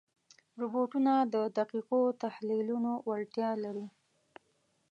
[0.61, 3.87] روبوټونه د دقیقو تحلیلونو وړتیا لري.